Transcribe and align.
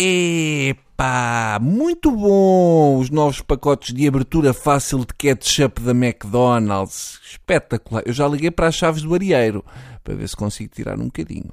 Epá, 0.00 1.58
muito 1.60 2.12
bom 2.12 2.98
os 3.00 3.10
novos 3.10 3.40
pacotes 3.40 3.92
de 3.92 4.06
abertura 4.06 4.54
fácil 4.54 5.00
de 5.00 5.06
ketchup 5.06 5.80
da 5.80 5.90
McDonald's. 5.90 7.18
Espetacular. 7.28 8.04
Eu 8.06 8.12
já 8.12 8.28
liguei 8.28 8.52
para 8.52 8.68
as 8.68 8.76
chaves 8.76 9.02
do 9.02 9.12
areeiro 9.12 9.64
para 10.04 10.14
ver 10.14 10.28
se 10.28 10.36
consigo 10.36 10.72
tirar 10.72 10.96
um 11.00 11.06
bocadinho. 11.06 11.50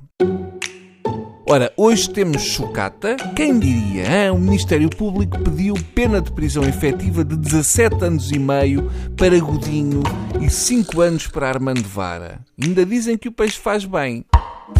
Ora, 1.49 1.73
hoje 1.75 2.07
temos 2.07 2.43
chocata. 2.43 3.15
Quem 3.35 3.57
diria? 3.57 4.25
Hein? 4.25 4.29
O 4.29 4.37
Ministério 4.37 4.91
Público 4.91 5.39
pediu 5.39 5.73
pena 5.95 6.21
de 6.21 6.31
prisão 6.31 6.63
efetiva 6.65 7.25
de 7.25 7.35
17 7.35 8.05
anos 8.05 8.31
e 8.31 8.37
meio 8.37 8.91
para 9.17 9.39
Godinho 9.39 10.03
e 10.39 10.51
5 10.51 11.01
anos 11.01 11.25
para 11.25 11.49
Armando 11.49 11.89
Vara. 11.89 12.41
Ainda 12.63 12.85
dizem 12.85 13.17
que 13.17 13.27
o 13.27 13.31
peixe 13.31 13.57
faz 13.57 13.85
bem. 13.85 14.23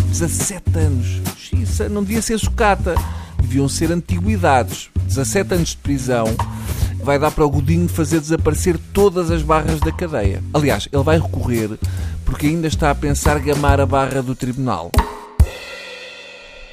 17 0.09 0.77
anos. 0.77 1.21
Xiça, 1.36 1.89
não 1.89 2.04
devia 2.04 2.21
ser 2.21 2.38
chocata 2.38 2.93
deviam 3.42 3.68
ser 3.70 3.92
antiguidades. 3.92 4.89
17 5.07 5.54
anos 5.54 5.70
de 5.70 5.78
prisão 5.78 6.25
vai 7.04 7.20
dar 7.20 7.30
para 7.30 7.46
o 7.46 7.50
Godinho 7.50 7.88
fazer 7.88 8.20
desaparecer 8.20 8.80
todas 8.92 9.30
as 9.30 9.44
barras 9.44 9.80
da 9.80 9.92
cadeia. 9.92 10.44
Aliás, 10.54 10.89
ele 10.92 11.04
vai 11.04 11.20
recorrer 11.20 11.78
porque 12.25 12.48
ainda 12.48 12.68
está 12.68 12.89
a 12.89 12.96
pensar 12.96 13.39
gamar 13.39 13.80
a 13.80 13.86
barra 13.86 14.24
do 14.24 14.36
tribunal. 14.36 14.92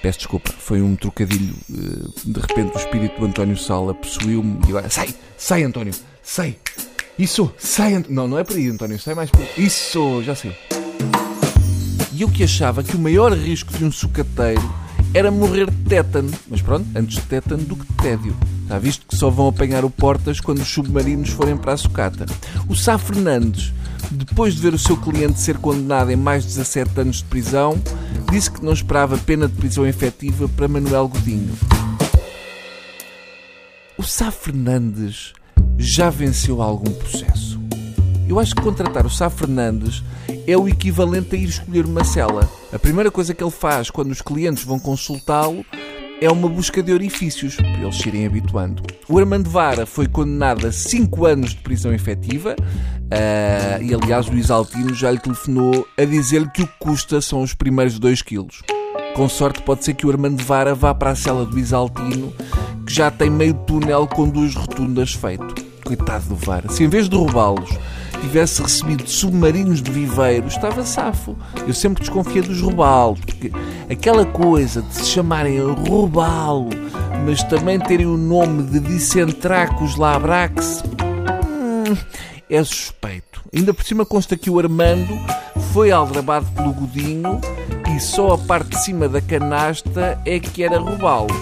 Peço 0.01 0.19
desculpa, 0.19 0.51
foi 0.59 0.83
um 0.83 0.97
trocadilho. 0.97 1.55
Eh, 1.71 2.09
de 2.25 2.41
repente 2.41 2.74
o 2.74 2.79
espírito 2.79 3.21
do 3.21 3.27
António 3.27 3.57
Sala 3.57 3.95
possuiu-me 3.95 4.59
e 4.66 4.71
agora. 4.71 4.91
Sai! 4.91 5.15
Sai, 5.37 5.63
António! 5.63 5.93
Sai! 6.23 6.57
Isso! 7.19 7.52
Sai! 7.57 7.95
Ant... 7.95 8.09
Não, 8.09 8.27
não 8.27 8.38
é 8.38 8.43
para 8.43 8.57
aí, 8.57 8.69
António, 8.69 8.99
sai 8.99 9.15
mais 9.15 9.30
por. 9.30 9.47
Isso! 9.57 10.23
Já 10.24 10.35
sei. 10.35 10.57
E 12.13 12.23
eu 12.23 12.29
que 12.29 12.43
achava 12.43 12.83
que 12.83 12.97
o 12.97 12.99
maior 12.99 13.33
risco 13.33 13.73
de 13.77 13.85
um 13.85 13.93
sucateiro 13.93 14.63
era 15.15 15.30
morrer 15.30 15.71
de 15.71 15.77
tétano. 15.89 16.30
Mas 16.48 16.62
pronto, 16.62 16.87
antes 16.95 17.16
de 17.16 17.23
tétano 17.23 17.65
do 17.65 17.77
que 17.77 17.87
de 17.87 17.95
tédio. 17.95 18.37
Já 18.68 18.79
visto 18.79 19.07
que 19.07 19.16
só 19.16 19.29
vão 19.29 19.49
apanhar 19.49 19.85
o 19.85 19.91
Portas 19.91 20.41
quando 20.41 20.59
os 20.59 20.69
submarinos 20.69 21.30
forem 21.30 21.57
para 21.57 21.73
a 21.73 21.77
sucata. 21.77 22.27
O 22.69 22.74
Sá 22.74 22.96
Fernandes, 22.96 23.73
depois 24.10 24.54
de 24.54 24.60
ver 24.60 24.74
o 24.74 24.79
seu 24.79 24.96
cliente 24.96 25.41
ser 25.41 25.59
condenado 25.59 26.10
em 26.10 26.16
mais 26.16 26.43
de 26.43 26.49
17 26.51 27.01
anos 27.01 27.16
de 27.19 27.24
prisão, 27.24 27.80
disse 28.30 28.51
que 28.51 28.65
não 28.65 28.73
esperava 28.73 29.19
pena 29.19 29.46
de 29.46 29.54
prisão 29.54 29.87
efetiva 29.87 30.49
para 30.49 30.69
Manuel 30.69 31.09
Godinho. 31.09 31.52
O 33.99 34.02
Sá 34.02 34.30
Fernandes 34.30 35.32
já 35.76 36.09
venceu 36.09 36.63
algum 36.63 36.91
processo. 36.93 37.51
Eu 38.28 38.38
acho 38.38 38.54
que 38.54 38.62
contratar 38.62 39.04
o 39.04 39.10
Sá 39.10 39.28
Fernandes 39.28 40.02
é 40.46 40.56
o 40.56 40.68
equivalente 40.68 41.34
a 41.34 41.38
ir 41.38 41.48
escolher 41.48 41.84
uma 41.84 42.04
cela. 42.04 42.48
A 42.73 42.79
primeira 42.79 43.10
coisa 43.10 43.34
que 43.34 43.42
ele 43.42 43.51
faz 43.51 43.90
quando 43.90 44.10
os 44.10 44.23
clientes 44.23 44.64
vão 44.64 44.79
consultá-lo 44.79 45.64
é 46.20 46.30
uma 46.30 46.48
busca 46.48 46.80
de 46.80 46.92
orifícios, 46.92 47.56
para 47.56 47.82
eles 47.82 47.96
se 47.96 48.09
irem 48.09 48.24
habituando. 48.24 48.82
O 49.09 49.18
Armando 49.18 49.51
Vara 49.51 49.84
foi 49.84 50.06
condenado 50.06 50.68
a 50.68 50.73
5 50.73 51.26
anos 51.26 51.51
de 51.51 51.56
prisão 51.56 51.92
efetiva 51.92 52.54
uh, 52.59 53.82
e, 53.82 53.92
aliás, 53.92 54.29
o 54.29 54.34
Isaltino 54.34 54.95
já 54.95 55.10
lhe 55.10 55.18
telefonou 55.18 55.86
a 55.98 56.04
dizer-lhe 56.04 56.48
que 56.51 56.62
o 56.62 56.66
que 56.66 56.74
custa 56.79 57.20
são 57.20 57.42
os 57.42 57.54
primeiros 57.54 57.98
2 57.98 58.23
quilos. 58.23 58.62
Com 59.14 59.29
sorte, 59.29 59.62
pode 59.62 59.84
ser 59.84 59.95
que 59.95 60.07
o 60.07 60.10
Armando 60.10 60.42
Vara 60.45 60.76
vá 60.76 60.95
para 60.95 61.10
a 61.10 61.16
cela 61.16 61.45
do 61.45 61.59
Isaltino, 61.59 62.32
que 62.86 62.95
já 62.95 63.10
tem 63.10 63.29
meio 63.29 63.54
túnel 63.54 64.06
com 64.06 64.28
duas 64.28 64.54
rotundas 64.54 65.12
feito. 65.12 65.54
Coitado 65.84 66.26
do 66.28 66.36
Vara. 66.36 66.70
Se 66.70 66.84
em 66.84 66.88
vez 66.88 67.09
de 67.09 67.16
roubá-los 67.16 67.69
tivesse 68.22 68.62
recebido 68.62 69.09
submarinos 69.09 69.82
de 69.82 69.91
viveiro, 69.91 70.47
estava 70.47 70.84
safo. 70.84 71.37
Eu 71.66 71.75
sempre 71.75 72.03
desconfiei 72.03 72.42
dos 72.42 72.60
robalos, 72.60 73.20
porque 73.20 73.50
aquela 73.91 74.25
coisa 74.25 74.81
de 74.81 74.94
se 74.94 75.06
chamarem 75.06 75.60
robalo, 75.60 76.70
mas 77.26 77.42
também 77.42 77.78
terem 77.78 78.06
o 78.06 78.16
nome 78.16 78.62
de 78.62 78.78
Dicentracus 78.78 79.97
labrax, 79.97 80.82
hum, 81.03 81.97
é 82.48 82.62
suspeito. 82.62 83.42
Ainda 83.54 83.74
por 83.74 83.84
cima 83.84 84.06
consta 84.06 84.36
que 84.36 84.48
o 84.48 84.58
Armando 84.58 85.12
foi 85.72 85.91
aldrabado 85.91 86.47
pelo 86.52 86.72
Godinho 86.72 87.41
e 87.94 88.00
só 88.00 88.34
a 88.34 88.38
parte 88.38 88.70
de 88.70 88.84
cima 88.84 89.08
da 89.08 89.20
canasta 89.20 90.18
é 90.24 90.38
que 90.38 90.62
era 90.62 90.78
robalos. 90.78 91.36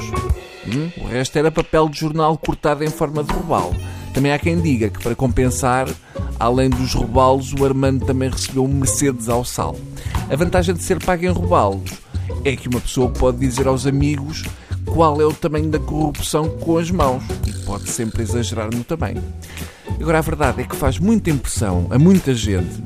Hum, 0.67 0.91
o 1.03 1.07
resto 1.09 1.39
era 1.39 1.51
papel 1.51 1.89
de 1.89 2.01
jornal 2.01 2.37
cortado 2.39 2.83
em 2.83 2.91
forma 2.91 3.23
de 3.23 3.33
robalo. 3.33 3.75
Também 4.13 4.33
há 4.33 4.39
quem 4.39 4.61
diga 4.61 4.89
que 4.89 5.03
para 5.03 5.15
compensar 5.15 5.87
Além 6.41 6.71
dos 6.71 6.95
robalos, 6.95 7.53
o 7.53 7.67
Armando 7.67 8.07
também 8.07 8.31
recebeu 8.31 8.65
um 8.65 8.69
Mercedes 8.69 9.29
ao 9.29 9.45
sal. 9.45 9.77
A 10.31 10.35
vantagem 10.35 10.75
de 10.75 10.83
ser 10.83 10.99
pago 10.99 11.23
em 11.23 11.29
robalos 11.29 11.91
é 12.47 12.57
que 12.57 12.67
uma 12.67 12.81
pessoa 12.81 13.11
pode 13.11 13.37
dizer 13.37 13.67
aos 13.67 13.87
amigos 13.87 14.45
qual 14.87 15.21
é 15.21 15.27
o 15.27 15.35
tamanho 15.35 15.69
da 15.69 15.79
corrupção 15.79 16.49
com 16.49 16.79
as 16.79 16.91
mãos 16.91 17.23
e 17.47 17.53
pode 17.67 17.91
sempre 17.91 18.23
exagerar 18.23 18.75
no 18.75 18.83
tamanho. 18.83 19.23
Agora, 20.01 20.17
a 20.17 20.23
verdade 20.23 20.63
é 20.63 20.65
que 20.65 20.75
faz 20.75 20.99
muita 20.99 21.29
impressão 21.29 21.87
a 21.91 21.99
muita 21.99 22.35
gente 22.35 22.83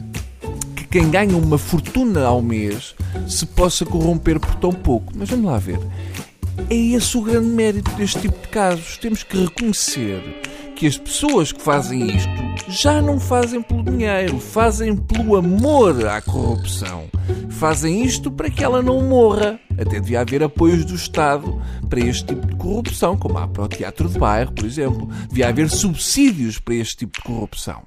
que 0.75 0.84
quem 0.88 1.09
ganha 1.09 1.37
uma 1.37 1.56
fortuna 1.56 2.25
ao 2.25 2.43
mês 2.43 2.97
se 3.28 3.47
possa 3.47 3.87
corromper 3.87 4.41
por 4.41 4.56
tão 4.56 4.72
pouco. 4.72 5.12
Mas 5.14 5.31
vamos 5.31 5.47
lá 5.47 5.59
ver. 5.59 5.78
É 6.69 6.75
esse 6.75 7.16
o 7.16 7.22
grande 7.22 7.47
mérito 7.47 7.93
deste 7.93 8.19
tipo 8.19 8.37
de 8.37 8.48
casos. 8.48 8.98
Temos 8.98 9.22
que 9.22 9.44
reconhecer 9.44 10.43
que 10.74 10.86
as 10.86 10.98
pessoas 10.98 11.52
que 11.52 11.62
fazem 11.62 12.08
isto 12.08 12.30
já 12.68 13.00
não 13.00 13.20
fazem 13.20 13.62
pelo 13.62 13.84
dinheiro, 13.84 14.40
fazem 14.40 14.96
pelo 14.96 15.36
amor 15.36 16.06
à 16.06 16.20
corrupção. 16.20 17.08
Fazem 17.50 18.04
isto 18.04 18.30
para 18.30 18.50
que 18.50 18.64
ela 18.64 18.82
não 18.82 19.00
morra. 19.02 19.58
Até 19.78 20.00
devia 20.00 20.20
haver 20.20 20.42
apoios 20.42 20.84
do 20.84 20.94
Estado 20.94 21.60
para 21.88 22.00
este 22.00 22.26
tipo 22.26 22.46
de 22.46 22.56
corrupção, 22.56 23.16
como 23.16 23.38
há 23.38 23.46
para 23.46 23.64
o 23.64 23.68
teatro 23.68 24.08
de 24.08 24.18
bairro, 24.18 24.52
por 24.52 24.64
exemplo. 24.64 25.08
Devia 25.28 25.48
haver 25.48 25.70
subsídios 25.70 26.58
para 26.58 26.74
este 26.74 26.98
tipo 26.98 27.18
de 27.18 27.24
corrupção. 27.24 27.82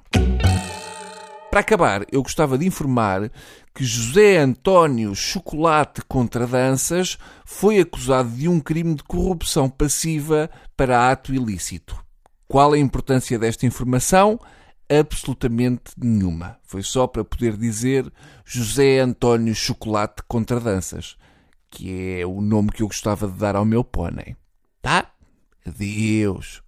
Para 1.51 1.59
acabar, 1.59 2.05
eu 2.11 2.23
gostava 2.23 2.57
de 2.57 2.65
informar 2.65 3.29
que 3.75 3.83
José 3.83 4.37
António 4.37 5.13
Chocolate 5.13 6.01
Contra 6.07 6.47
Danças 6.47 7.17
foi 7.45 7.79
acusado 7.79 8.29
de 8.29 8.47
um 8.47 8.59
crime 8.59 8.95
de 8.95 9.03
corrupção 9.03 9.69
passiva 9.69 10.49
para 10.75 11.11
ato 11.11 11.33
ilícito. 11.33 12.06
Qual 12.47 12.71
a 12.71 12.79
importância 12.79 13.37
desta 13.37 13.65
informação? 13.65 14.39
Absolutamente 14.89 15.91
nenhuma. 15.97 16.57
Foi 16.63 16.81
só 16.81 17.05
para 17.05 17.25
poder 17.25 17.57
dizer 17.57 18.11
José 18.45 18.99
António 18.99 19.53
Chocolate 19.53 20.23
Contradanças, 20.27 21.17
que 21.69 22.19
é 22.19 22.25
o 22.25 22.39
nome 22.39 22.71
que 22.71 22.81
eu 22.81 22.87
gostava 22.87 23.27
de 23.27 23.33
dar 23.33 23.57
ao 23.57 23.65
meu 23.65 23.83
pônei. 23.83 24.37
Tá? 24.81 25.11
Adeus. 25.65 26.63